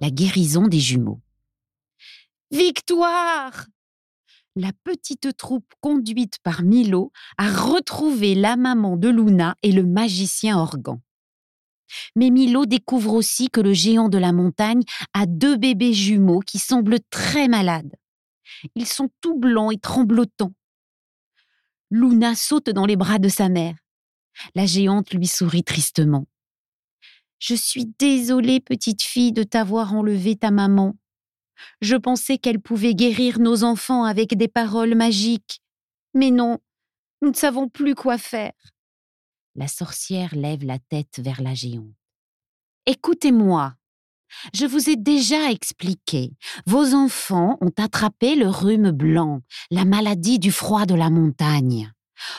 [0.00, 1.20] La guérison des jumeaux.
[2.50, 3.66] Victoire
[4.56, 10.58] La petite troupe conduite par Milo a retrouvé la maman de Luna et le magicien
[10.58, 11.00] Organ.
[12.16, 16.58] Mais Milo découvre aussi que le géant de la montagne a deux bébés jumeaux qui
[16.58, 17.94] semblent très malades.
[18.74, 20.54] Ils sont tout blancs et tremblotants.
[21.90, 23.76] Luna saute dans les bras de sa mère.
[24.54, 26.26] La géante lui sourit tristement.
[27.38, 30.96] Je suis désolée, petite fille, de t'avoir enlevé ta maman.
[31.80, 35.60] Je pensais qu'elle pouvait guérir nos enfants avec des paroles magiques.
[36.14, 36.58] Mais non,
[37.22, 38.52] nous ne savons plus quoi faire.
[39.54, 41.94] La sorcière lève la tête vers la géante.
[42.86, 43.74] Écoutez-moi.
[44.52, 46.32] Je vous ai déjà expliqué.
[46.66, 51.93] Vos enfants ont attrapé le rhume blanc, la maladie du froid de la montagne.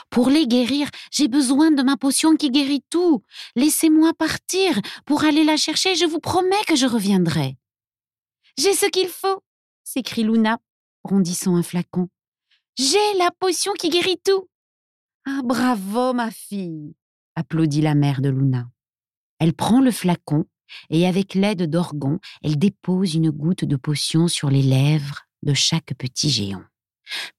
[0.09, 3.23] Pour les guérir, j'ai besoin de ma potion qui guérit tout.
[3.56, 7.58] Laissez-moi partir pour aller la chercher, je vous promets que je reviendrai.
[8.58, 9.44] J'ai ce qu'il faut,
[9.84, 10.59] s'écrie Luna,
[11.03, 12.09] rondissant un flacon.
[12.78, 14.50] J'ai la potion qui guérit tout.
[15.26, 16.96] Ah, bravo, ma fille,
[17.36, 18.70] applaudit la mère de Luna.
[19.40, 20.46] Elle prend le flacon
[20.90, 25.94] et avec l'aide d'Orgon, elle dépose une goutte de potion sur les lèvres de chaque
[25.98, 26.64] petit géant.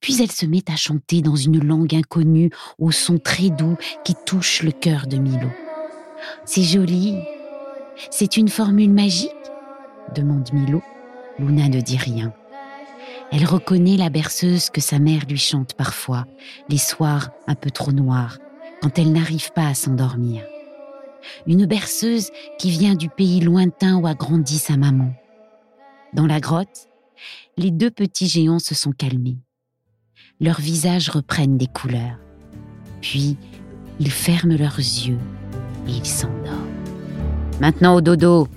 [0.01, 4.15] Puis elle se met à chanter dans une langue inconnue, au son très doux qui
[4.27, 5.49] touche le cœur de Milo.
[6.45, 7.17] C'est joli.
[8.11, 9.31] C'est une formule magique?
[10.15, 10.83] demande Milo.
[11.39, 12.33] Luna ne dit rien.
[13.33, 16.27] Elle reconnaît la berceuse que sa mère lui chante parfois,
[16.69, 18.39] les soirs un peu trop noirs,
[18.81, 20.43] quand elle n'arrive pas à s'endormir.
[21.47, 25.13] Une berceuse qui vient du pays lointain où a grandi sa maman.
[26.13, 26.89] Dans la grotte,
[27.57, 29.39] les deux petits géants se sont calmés
[30.41, 32.19] leurs visages reprennent des couleurs.
[33.01, 33.37] Puis,
[34.01, 35.19] ils ferment leurs yeux
[35.89, 36.67] et ils s'endorment.
[37.61, 38.49] Maintenant au dodo.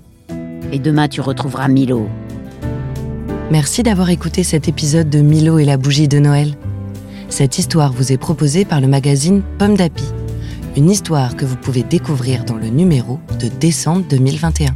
[0.71, 2.07] Et demain, tu retrouveras Milo.
[3.51, 6.53] Merci d'avoir écouté cet épisode de Milo et la bougie de Noël.
[7.29, 10.03] Cette histoire vous est proposée par le magazine Pomme d'Api.
[10.75, 14.75] Une histoire que vous pouvez découvrir dans le numéro de décembre 2021.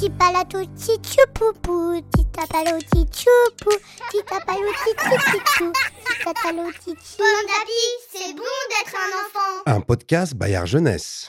[0.00, 3.70] Tipalato tichupupu, titapalo tichupu,
[4.10, 5.72] titapalo tichichichou,
[6.06, 7.16] titatalo tichi.
[7.18, 9.62] Pomme d'api, c'est bon d'être un enfant.
[9.66, 11.18] Un podcast Bayard Jeunesse.